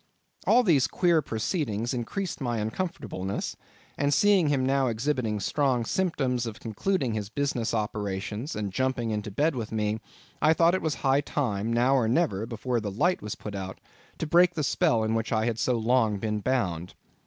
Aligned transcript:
All 0.47 0.63
these 0.63 0.87
queer 0.87 1.21
proceedings 1.21 1.93
increased 1.93 2.41
my 2.41 2.57
uncomfortableness, 2.57 3.55
and 3.99 4.11
seeing 4.11 4.47
him 4.47 4.65
now 4.65 4.87
exhibiting 4.87 5.39
strong 5.39 5.85
symptoms 5.85 6.47
of 6.47 6.59
concluding 6.59 7.13
his 7.13 7.29
business 7.29 7.71
operations, 7.71 8.55
and 8.55 8.73
jumping 8.73 9.11
into 9.11 9.29
bed 9.29 9.55
with 9.55 9.71
me, 9.71 9.99
I 10.41 10.53
thought 10.53 10.73
it 10.73 10.81
was 10.81 10.95
high 11.05 11.21
time, 11.21 11.71
now 11.71 11.93
or 11.93 12.07
never, 12.07 12.47
before 12.47 12.79
the 12.79 12.89
light 12.89 13.21
was 13.21 13.35
put 13.35 13.53
out, 13.53 13.79
to 14.17 14.25
break 14.25 14.55
the 14.55 14.63
spell 14.63 15.03
in 15.03 15.13
which 15.13 15.31
I 15.31 15.45
had 15.45 15.59
so 15.59 15.77
long 15.77 16.17
been 16.17 16.39
bound. 16.39 16.95